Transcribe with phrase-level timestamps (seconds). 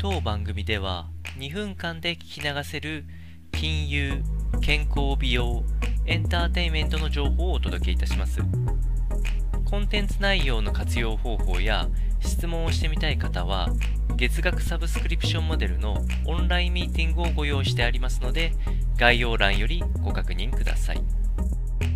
[0.00, 3.04] 当番組では2分間で聞き流せる
[3.52, 4.22] 金融、
[4.62, 5.62] 健康美容、
[6.06, 8.40] エンターテインメントの情報をお届けいたします。
[9.66, 11.86] コンテンツ内容の活用方法や
[12.20, 13.68] 質問をしてみたい方は
[14.16, 18.52] 月額サブスクリプションモデルのオンラインミーティングをご用意してありますので
[18.96, 21.02] 概要欄よりご確認ください。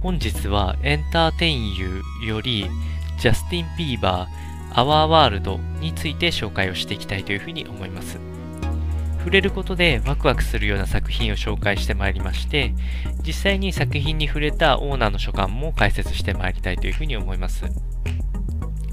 [0.00, 2.70] 本日はエンターテインユーより
[3.18, 4.28] ジャスティン・ビーバー、
[4.72, 8.18] アワーワールドについて紹介をしていきたいというふうに思います。
[9.18, 12.72] 触れることでワクワクするような作品を紹介してまいりまして、
[13.26, 17.64] 実際に作品に触れたオーナーの所感も解説してまいりたいというふうに思います。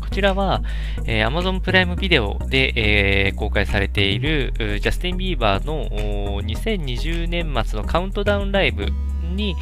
[0.02, 0.64] こちらは、
[1.06, 2.74] えー、Amazon プライムビデオで、
[3.28, 5.90] えー、公開されているジャスティン・ビーバーの
[6.42, 8.88] 2020年末のカウントダウンライブ
[9.34, 9.56] に、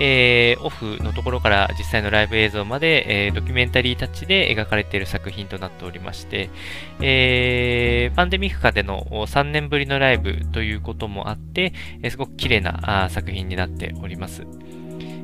[0.00, 6.50] えー、オフのところから実際のライブ映像まで、えー、ドキュメンタリータッチで描かれている作品となっておりまして、
[7.00, 14.46] えー、パンデミック下での3年ぶりのライブということもあって、えすごく綺麗な作品になっております。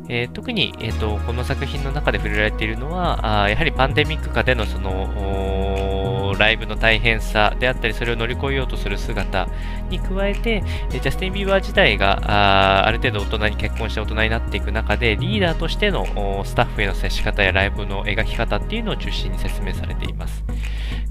[0.08, 6.01] えー、特に、えーと、この作品の中で触れられているのは、あやはりパンデミック下でのその
[6.34, 9.48] ライブの大変さであったり、それを乗り越えようとする姿
[9.90, 16.06] に加えて、ジャスティン・ビーバー自体があある程度大人に結婚して大人になっていく中で、リーダーとしての
[16.44, 20.44] スタッフへの接し方やライブの描き方っていうのを中心に説明されています。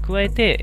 [0.02, 0.58] 加えて、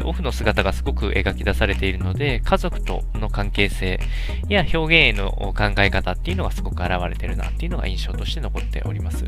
[0.04, 3.98] ー、オフの姿がすごく描き出されているので、家族との関係性
[4.48, 4.78] や表
[5.10, 9.24] 現への考え方っていうのがすごく現れてるなっていうのが印象として残っております。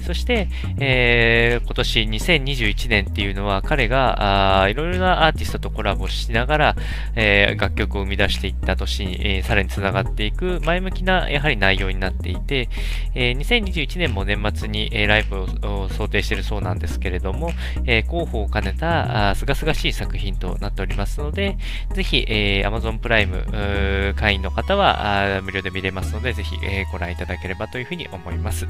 [0.00, 6.76] そして、えー、今年2021年っていうのは彼があいろいろなアーティストとコラボしながら、
[7.16, 12.68] えー、楽曲を生み出していった年に、えー、さらにつながっていく前向きなやはり内容になっていて、
[13.14, 17.52] えー、2021年も年末に、えー、ライブを想定しているそうなんですけれども、
[17.84, 21.56] えー、広報を兼ねたすがすがしい作品となっておりますので、
[21.94, 28.66] ぜひ、えー、Amazon プライム会員の方は無料で見れますので、ぜひ、えー、ご覧いただければというふうに思います。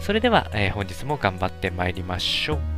[0.00, 2.77] それでは、えー、本日も頑張ってまいりましょう。